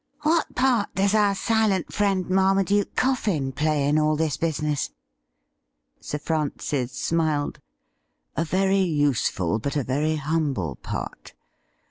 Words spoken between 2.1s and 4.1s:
Marma duke Coffin, play in